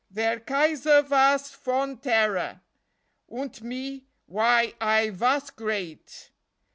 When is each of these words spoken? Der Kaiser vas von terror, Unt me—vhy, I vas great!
Der 0.11 0.39
Kaiser 0.39 1.03
vas 1.03 1.51
von 1.51 1.97
terror, 2.01 2.59
Unt 3.29 3.61
me—vhy, 3.61 4.73
I 4.81 5.11
vas 5.11 5.51
great! 5.51 6.31